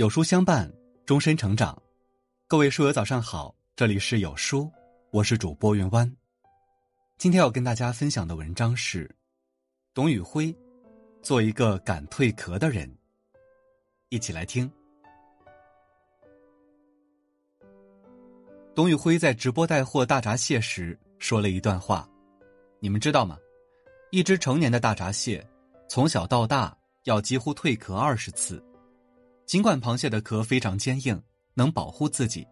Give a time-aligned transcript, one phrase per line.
[0.00, 0.72] 有书相伴，
[1.04, 1.78] 终身成长。
[2.48, 4.72] 各位书友早上好，这里是有书，
[5.10, 6.10] 我是主播云湾。
[7.18, 9.14] 今天要跟大家分享的文章是
[9.92, 10.56] 董宇辉，
[11.20, 12.90] 做一个敢蜕壳的人。
[14.08, 14.72] 一起来听。
[18.74, 22.08] 董宇辉在直播带货大闸蟹时说了一段话，
[22.78, 23.36] 你们知道吗？
[24.12, 25.46] 一只成年的大闸蟹，
[25.90, 26.74] 从小到大
[27.04, 28.64] 要几乎蜕壳二十次。
[29.50, 31.20] 尽管螃蟹的壳非常坚硬，
[31.54, 32.46] 能保护自己，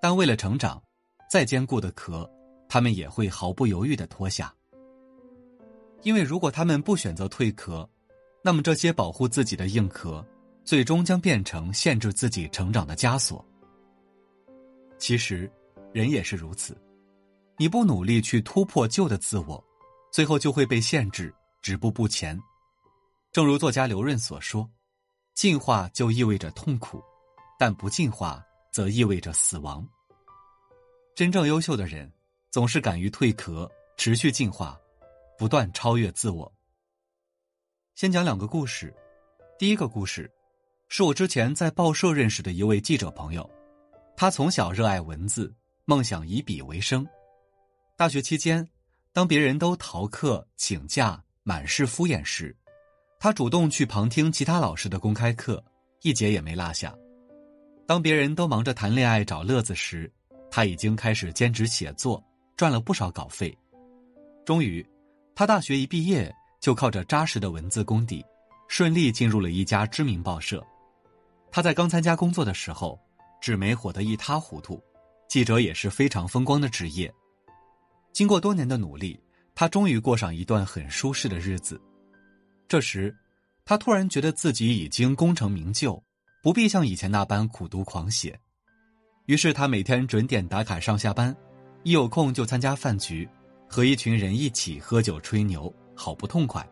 [0.00, 0.80] 但为了成长，
[1.28, 2.30] 再坚固的壳，
[2.68, 4.54] 它们也会毫不犹豫的脱下。
[6.04, 7.90] 因为如果它们不选择蜕壳，
[8.40, 10.24] 那么这些保护自己的硬壳，
[10.62, 13.44] 最终将变成限制自己成长的枷锁。
[14.96, 15.50] 其实，
[15.92, 16.80] 人也是如此，
[17.56, 19.64] 你不努力去突破旧的自我，
[20.12, 22.40] 最后就会被限制，止步不前。
[23.32, 24.70] 正如作家刘润所说。
[25.38, 27.00] 进化就意味着痛苦，
[27.56, 29.88] 但不进化则意味着死亡。
[31.14, 32.12] 真正优秀的人，
[32.50, 34.76] 总是敢于蜕壳，持续进化，
[35.38, 36.52] 不断超越自我。
[37.94, 38.92] 先讲两个故事。
[39.56, 40.28] 第一个故事，
[40.88, 43.48] 是我之前在报社认识的一位记者朋友，
[44.16, 47.06] 他从小热爱文字，梦想以笔为生。
[47.96, 48.68] 大学期间，
[49.12, 52.56] 当别人都逃课、请假、满是敷衍时，
[53.20, 55.62] 他主动去旁听其他老师的公开课，
[56.02, 56.94] 一节也没落下。
[57.84, 60.10] 当别人都忙着谈恋爱找乐子时，
[60.48, 62.22] 他已经开始兼职写作，
[62.56, 63.56] 赚了不少稿费。
[64.44, 64.86] 终于，
[65.34, 68.24] 他大学一毕业就靠着扎实的文字功底，
[68.68, 70.64] 顺利进入了一家知名报社。
[71.50, 72.96] 他在刚参加工作的时候，
[73.40, 74.80] 纸媒火得一塌糊涂，
[75.28, 77.12] 记者也是非常风光的职业。
[78.12, 79.18] 经过多年的努力，
[79.56, 81.80] 他终于过上一段很舒适的日子。
[82.68, 83.16] 这时，
[83.64, 86.00] 他突然觉得自己已经功成名就，
[86.42, 88.38] 不必像以前那般苦读狂写。
[89.24, 91.34] 于是，他每天准点打卡上下班，
[91.82, 93.26] 一有空就参加饭局，
[93.66, 96.66] 和一群人一起喝酒吹牛，好不痛快。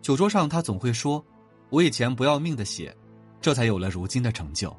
[0.00, 1.24] 酒桌上，他总会说
[1.70, 2.96] ：“我以前不要命的写，
[3.40, 4.74] 这才有了如今的成就。”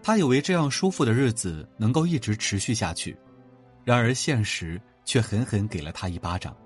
[0.00, 3.16] 他以为这样舒服的日子能够一直持续下去，
[3.82, 6.56] 然而现实却狠狠给了他一巴掌。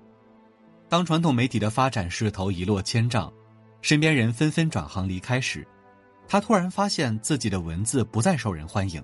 [0.89, 3.31] 当传统媒体的发展势头一落千丈，
[3.79, 5.65] 身边人纷纷转行离开时，
[6.27, 9.01] 他突然发现自己的文字不再受人欢迎。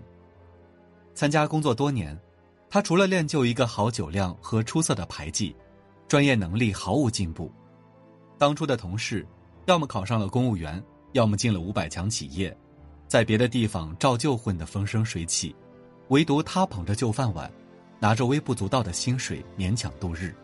[1.13, 2.19] 参加工作多年，
[2.71, 5.55] 他除了练就一个好酒量和出色的牌技，
[6.07, 7.51] 专业能力毫无进步。
[8.39, 9.23] 当初的同事，
[9.67, 12.55] 要么考上了公务员，要么进了五百强企业，
[13.07, 15.55] 在别的地方照旧混得风生水起，
[16.07, 17.49] 唯独他捧着旧饭碗，
[17.99, 20.35] 拿着微不足道的薪水勉强度日。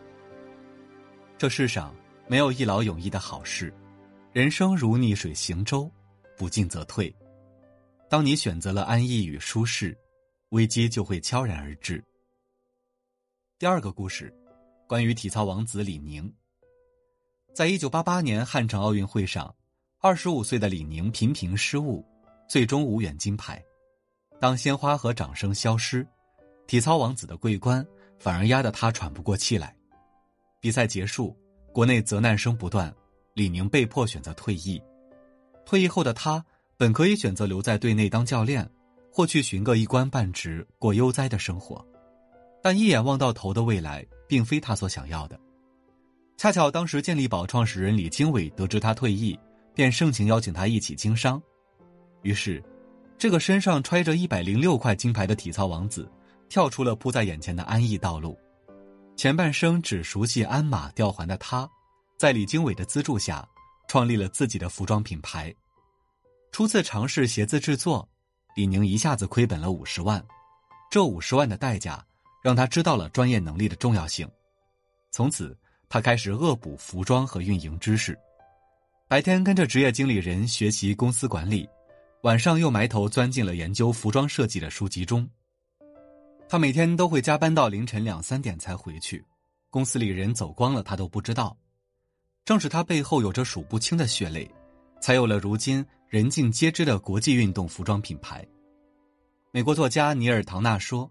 [1.42, 1.92] 这世上
[2.28, 3.74] 没有一劳永逸的好事，
[4.30, 5.90] 人生如逆水行舟，
[6.36, 7.12] 不进则退。
[8.08, 9.98] 当你选择了安逸与舒适，
[10.50, 12.00] 危机就会悄然而至。
[13.58, 14.32] 第二个故事，
[14.86, 16.32] 关于体操王子李宁。
[17.52, 19.52] 在一九八八年汉城奥运会上，
[19.98, 22.06] 二十五岁的李宁频频失误，
[22.48, 23.60] 最终无缘金牌。
[24.38, 26.06] 当鲜花和掌声消失，
[26.68, 27.84] 体操王子的桂冠
[28.20, 29.74] 反而压得他喘不过气来。
[30.62, 31.36] 比赛结束，
[31.72, 32.94] 国内责难声不断，
[33.34, 34.80] 李宁被迫选择退役。
[35.66, 36.42] 退役后的他
[36.76, 38.64] 本可以选择留在队内当教练，
[39.10, 41.84] 或去寻个一官半职过悠哉的生活，
[42.62, 45.36] 但一眼望到头的未来并非他所想要的。
[46.36, 49.36] 恰巧当时健力宝创始人李经纬得知他退役，
[49.74, 51.42] 便盛情邀请他一起经商。
[52.22, 52.62] 于是，
[53.18, 56.08] 这个身上揣着一百零六块金牌的体操王子，
[56.48, 58.38] 跳出了铺在眼前的安逸道路。
[59.16, 61.68] 前半生只熟悉鞍马吊环的他，
[62.18, 63.46] 在李经纬的资助下，
[63.86, 65.54] 创立了自己的服装品牌。
[66.50, 68.08] 初次尝试鞋子制作，
[68.56, 70.22] 李宁一下子亏本了五十万。
[70.90, 72.04] 这五十万的代价，
[72.42, 74.28] 让他知道了专业能力的重要性。
[75.10, 75.56] 从此，
[75.88, 78.18] 他开始恶补服装和运营知识，
[79.08, 81.68] 白天跟着职业经理人学习公司管理，
[82.22, 85.28] 晚上又埋头钻进了研究服装设计的书籍中。
[86.52, 89.24] 他每天都会加班到凌晨两三点才回去，
[89.70, 91.56] 公司里人走光了他都不知道。
[92.44, 94.46] 正是他背后有着数不清的血泪，
[95.00, 98.46] 才有了如今人尽皆知的国际运动服装品牌。
[99.50, 101.10] 美国作家尼尔·唐纳说：“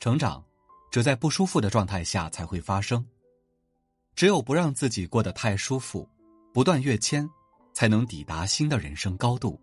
[0.00, 0.42] 成长，
[0.90, 3.06] 只在不舒服的状态下才会发生。
[4.16, 6.08] 只有不让自己过得太舒服，
[6.54, 7.28] 不断跃迁，
[7.74, 9.60] 才能抵达新的人生高度。”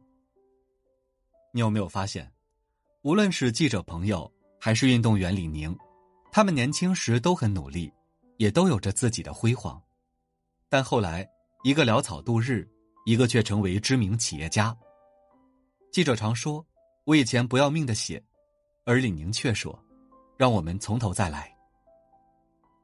[1.51, 2.31] 你有没有发现，
[3.01, 4.31] 无论是记者朋友？
[4.63, 5.75] 还是运动员李宁，
[6.31, 7.91] 他们年轻时都很努力，
[8.37, 9.81] 也都有着自己的辉煌，
[10.69, 11.27] 但后来
[11.63, 12.69] 一个潦草度日，
[13.07, 14.77] 一个却成为知名企业家。
[15.91, 16.63] 记者常说
[17.05, 18.23] ：“我以前不要命的写。”
[18.85, 19.77] 而李宁却说
[20.37, 21.51] ：“让我们从头再来。”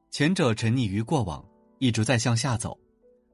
[0.10, 1.48] 前者沉溺于过往，
[1.78, 2.76] 一直在向下走；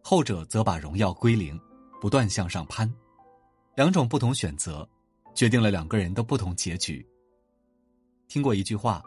[0.02, 1.58] 后者则把荣耀归零，
[2.02, 2.94] 不断向上攀。
[3.78, 4.86] 两种不同选择，
[5.34, 7.08] 决定了两个人的不同结局。
[8.34, 9.00] 听过一句话：“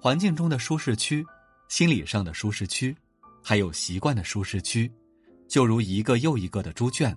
[0.00, 1.22] 环境中的舒适区，
[1.68, 2.96] 心理上的舒适区，
[3.42, 4.90] 还有习惯的舒适区，
[5.46, 7.14] 就如一个又一个的猪圈，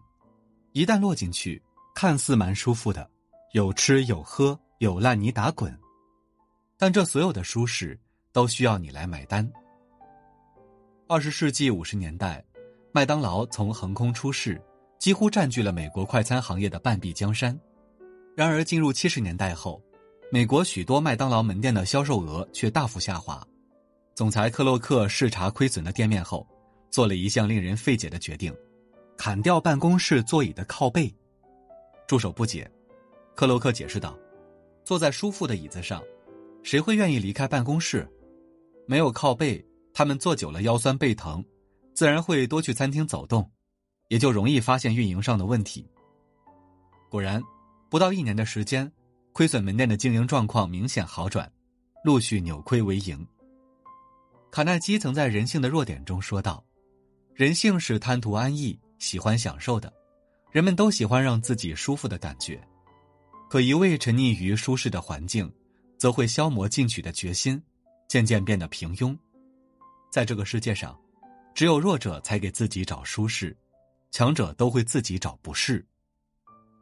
[0.73, 1.63] 一旦落进去，
[1.95, 3.09] 看似蛮舒服的，
[3.53, 5.75] 有吃有喝。”有烂泥打滚，
[6.77, 7.99] 但这所有的舒适
[8.31, 9.51] 都需要你来买单。
[11.07, 12.45] 二十世纪五十年代，
[12.91, 14.61] 麦当劳从横空出世，
[14.99, 17.59] 几乎占据了美国快餐行业的半壁江山。
[18.35, 19.81] 然而，进入七十年代后，
[20.29, 23.41] 美国许多麦当劳门店的销售额却大幅下滑。
[24.13, 26.45] 总裁克洛克视察亏损的店面后，
[26.91, 28.53] 做了一项令人费解的决定：
[29.15, 31.13] 砍掉办公室座椅的靠背。
[32.07, 32.69] 助手不解，
[33.35, 34.18] 克洛克解释道。
[34.83, 36.03] 坐在舒服的椅子上，
[36.62, 38.06] 谁会愿意离开办公室？
[38.85, 41.44] 没有靠背，他们坐久了腰酸背疼，
[41.94, 43.50] 自然会多去餐厅走动，
[44.09, 45.89] 也就容易发现运营上的问题。
[47.09, 47.41] 果然，
[47.89, 48.89] 不到一年的时间，
[49.38, 51.48] 亏损门店的经营状况明显好转，
[52.04, 53.24] 陆续扭亏为盈。
[54.50, 56.66] 卡耐基曾在《人性的弱点》中说道
[57.38, 59.94] ：“人性是贪图安逸、喜欢享受的，
[60.50, 62.60] 人们都喜欢让自己舒服的感觉。”
[63.48, 65.54] 可一味沉溺于舒适的环境，
[66.00, 67.62] 则会消磨进取的决心，
[68.07, 69.16] 渐渐变得平庸。
[70.12, 71.00] 在这个世界上，
[71.54, 73.56] 只有弱者才给自己找舒适，
[74.10, 75.86] 强者都会自己找不适。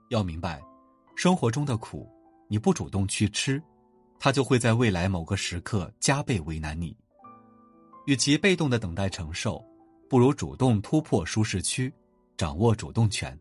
[0.07, 0.63] 要明白，
[1.17, 2.09] 生活中的苦，
[2.47, 3.61] 你不主动去吃，
[4.19, 6.95] 它就会在未来某个时刻加倍为难你。
[8.05, 9.63] 与其被动的等待承受，
[10.09, 11.93] 不如主动突破舒适区，
[12.37, 13.37] 掌握主动权。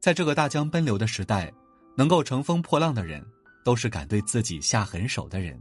[0.00, 1.52] 在这个大江奔流的时代。
[1.98, 3.24] 能够乘风破浪的人，
[3.64, 5.58] 都是敢对自己下狠手的人。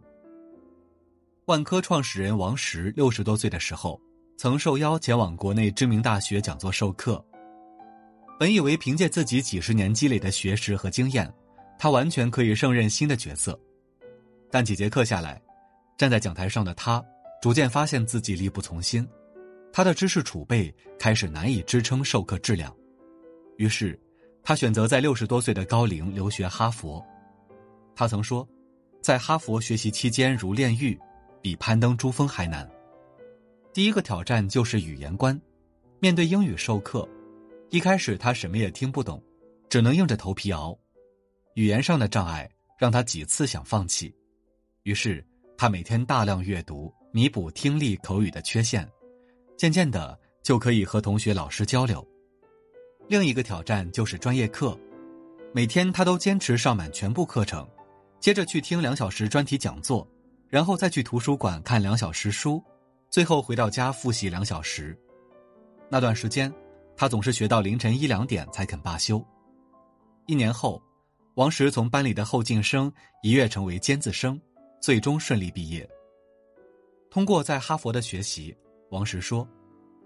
[1.45, 3.97] 万科创始人王石六十多岁的时候，
[4.37, 7.25] 曾受邀前往国内知名大学讲座授课。
[8.37, 11.33] 本以为凭借自己几十年积累的学识和经验，
[11.77, 13.59] 他完全可以胜任新的角色。
[14.49, 15.41] 但几节课下来，
[15.97, 17.03] 站在讲台上的他，
[17.41, 19.07] 逐渐发现自己力不从心，
[19.71, 22.75] 他的知识储备开始难以支撑授课质量，
[23.57, 23.99] 于是。
[24.47, 27.03] 他选择在六十多岁的高龄留学哈佛。
[27.95, 28.47] 他曾说，
[29.01, 30.95] 在哈佛学习期间如炼狱，
[31.41, 32.69] 比攀登珠峰还难。
[33.73, 35.41] 第一个挑战就是语言关。
[35.99, 37.09] 面对英语授课，
[37.71, 39.19] 一开始他什么也听不懂，
[39.67, 40.77] 只能硬着头皮熬。
[41.55, 44.13] 语言上的障碍让他几次想放弃，
[44.83, 45.25] 于是
[45.57, 48.85] 他每天大量阅读，弥补听力口语的缺陷。
[49.55, 52.05] 渐渐的，就可以和同学、老师交流。
[53.07, 54.77] 另一个挑战就是专业课，
[55.53, 57.65] 每天他都坚持上满全部课程，
[58.19, 60.05] 接着去听两小时专题讲座，
[60.49, 62.61] 然后再去图书馆看两小时书，
[63.09, 64.93] 最后回到家复习两小时。
[65.87, 66.53] 那段时间，
[66.97, 69.25] 他总是学到凌晨一两点才肯罢休。
[70.25, 70.81] 一年后，
[71.35, 72.91] 王石从班里的后进生
[73.21, 74.39] 一跃成为尖子生，
[74.81, 75.87] 最终顺利毕业。
[77.09, 78.55] 通过在哈佛的学习，
[78.89, 79.47] 王石说。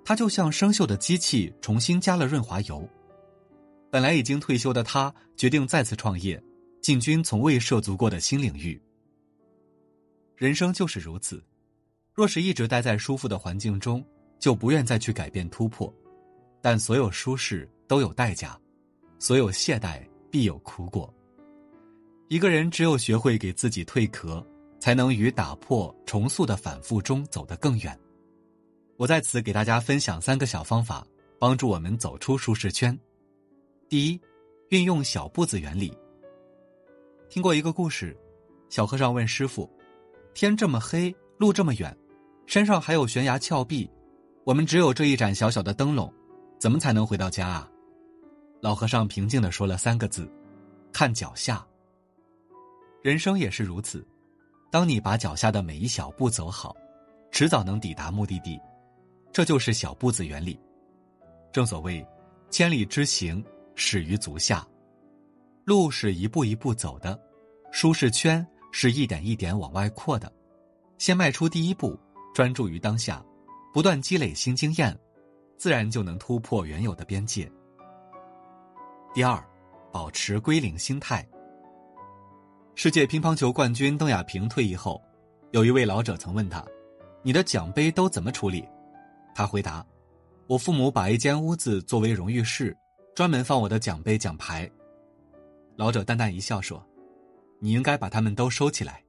[0.04, 2.88] 他就像生锈的机器，重新加了润滑油。
[3.92, 6.42] 本来已经退休的他，决定再次创业，
[6.82, 8.82] 进军从未涉足过的新领域。
[10.36, 11.44] 人生就是如此，
[12.12, 14.04] 若是一直待在舒服的环境中，
[14.40, 15.94] 就不愿再去改变突破。
[16.60, 18.60] 但所有舒适都有代价，
[19.20, 21.14] 所有懈怠必有苦果。
[22.30, 24.46] 一个人只有学会给自己蜕壳，
[24.80, 28.00] 才能于打破、重塑的反复中走得更远。
[28.98, 31.04] 我在此给大家分享三个小方法，
[31.40, 32.98] 帮助我们走出舒适圈。
[33.90, 34.22] 第一，
[34.70, 35.92] 运用小步子原理。
[37.30, 38.16] 听过一个故事，
[38.70, 39.68] 小和尚问师傅
[40.36, 41.98] ：“天这么黑，路这么远，
[42.46, 43.90] 山上还有悬崖峭壁，
[44.44, 46.14] 我们只有这一盏小小的灯笼，
[46.60, 47.68] 怎么才能回到家啊？”
[48.62, 50.32] 老和尚平静的说了三个字
[50.94, 51.66] ：“看脚下。”
[53.02, 54.06] 人生也是如此，
[54.70, 56.76] 当你把脚下的每一小步走好，
[57.32, 58.60] 迟早能抵达目的地。
[59.32, 60.60] 这就是小步子原理。
[61.52, 62.06] 正所谓，
[62.50, 63.44] 千里之行，
[63.76, 64.68] 始于足下。
[65.64, 67.18] 路是一步一步走的，
[67.72, 70.32] 舒适圈是一点一点往外扩的。
[70.98, 71.98] 先迈出第一步，
[72.36, 73.24] 专注于当下，
[73.74, 74.98] 不断积累新经验，
[75.56, 77.50] 自然就能突破原有的边界。
[79.14, 79.42] 第二，
[79.90, 81.26] 保持归零心态。
[82.76, 85.02] 世界乒乓球冠军邓亚萍退役后，
[85.52, 86.66] 有一位老者曾问他
[87.22, 88.66] ：“你的奖杯都怎么处理？”
[89.36, 89.86] 他回答
[90.48, 92.76] ：“我父母把一间屋子作为荣誉室，
[93.14, 94.70] 专门放我的奖杯奖牌。”
[95.76, 96.82] 老者淡淡一笑说
[97.60, 99.04] ：“你应该把他们都收起来。”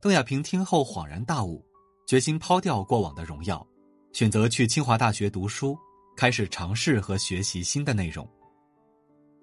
[0.00, 1.64] 邓亚萍听后恍然大悟，
[2.06, 3.66] 决心抛掉过往的荣耀，
[4.12, 5.74] 选择去清华大学读书，
[6.14, 8.28] 开始尝试和学习新的内容。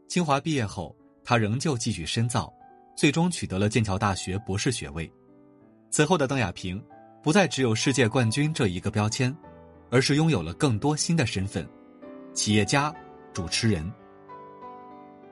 [0.07, 2.53] 清华毕业后，他仍旧继续深造，
[2.95, 5.11] 最终取得了剑桥大学博士学位。
[5.89, 6.83] 此后的邓亚萍，
[7.21, 9.35] 不再只有世界冠军这一个标签，
[9.89, 11.67] 而是拥有了更多新的身份：
[12.33, 12.93] 企业家、
[13.33, 13.91] 主持人。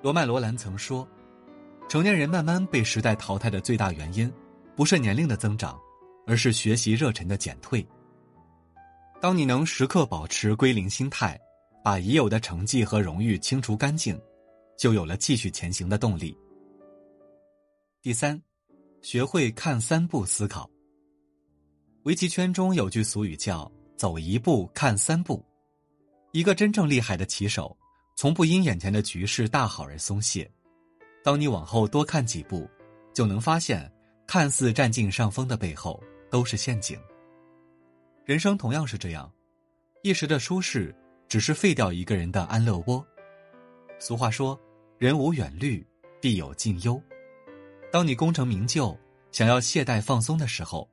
[0.01, 1.07] 罗曼·罗兰曾说
[1.87, 4.31] ：“成年人慢慢被时代淘汰的最大原因，
[4.75, 5.79] 不是年龄的增长，
[6.25, 7.85] 而是学习热忱的减退。
[9.21, 11.39] 当你能时刻保持归零心态，
[11.83, 14.19] 把已有的成绩和荣誉清除干净。”
[14.79, 16.33] 就有了继续前行的动力。
[18.01, 18.41] 第三，
[19.01, 20.69] 学会看三步思考。
[22.03, 25.45] 围棋圈中有句俗语叫“走一步看三步”，
[26.31, 27.77] 一个真正厉害的棋手，
[28.15, 30.49] 从不因眼前的局势大好而松懈。
[31.21, 32.69] 当你往后多看几步，
[33.13, 33.91] 就能发现，
[34.25, 36.01] 看似占尽上风的背后
[36.31, 36.97] 都是陷阱。
[38.23, 39.29] 人生同样是这样，
[40.03, 40.95] 一时的舒适
[41.27, 43.05] 只是废掉一个人的安乐窝。
[43.99, 44.57] 俗话说。
[44.97, 45.85] 人无远虑，
[46.19, 47.01] 必有近忧。
[47.91, 48.95] 当你功成名就，
[49.31, 50.87] 想要懈怠放松的时候，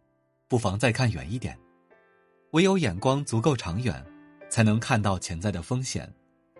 [0.48, 1.58] 不妨再看远一点。
[2.52, 4.04] 唯有眼光足够长远，
[4.48, 6.10] 才能看到潜在的风险，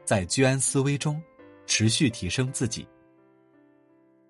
[0.05, 1.23] 在居安思危中，
[1.67, 2.87] 持续提升自己。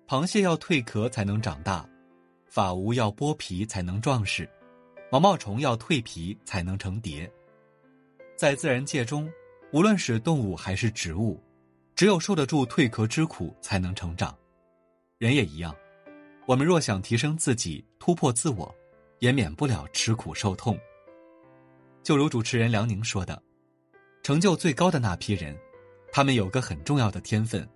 [0.07, 1.87] 螃蟹要蜕壳才能长大，
[2.45, 4.49] 法无要剥皮才能壮实，
[5.11, 7.29] 毛毛虫要蜕皮才能成蝶。
[8.37, 9.29] 在自然界中，
[9.73, 11.41] 无论是动物还是植物。
[11.95, 14.37] 只有受得住蜕壳之苦，才能成长。
[15.17, 15.75] 人也一样，
[16.47, 18.73] 我们若想提升自己、突破自我，
[19.19, 20.79] 也免不了吃苦受痛。
[22.01, 23.43] 就如主持人梁宁说的
[24.23, 25.53] ：“成就最高的那批人，
[26.09, 27.67] 他们有个很重要的天分，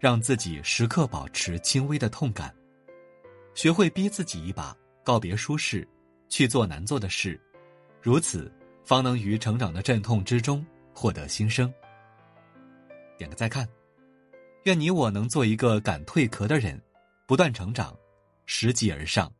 [0.00, 2.52] 让自己时刻保持轻微的痛感，
[3.54, 5.86] 学会逼自己一把，告别舒适，
[6.28, 7.40] 去做难做的事，
[8.02, 8.52] 如此
[8.84, 11.72] 方能于成长的阵痛之中获得新生。”
[13.16, 13.68] 点个再看，
[14.64, 16.82] 愿你我能做一个敢蜕壳的人，
[17.24, 17.96] 不断成长，
[18.46, 19.35] 拾级而上。